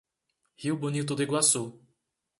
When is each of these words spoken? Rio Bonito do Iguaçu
Rio 0.57 0.75
Bonito 0.75 1.13
do 1.13 1.21
Iguaçu 1.21 1.79